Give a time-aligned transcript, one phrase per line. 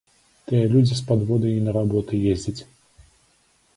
[0.51, 2.61] Тыя людзі з падводы і на работы ездзяць.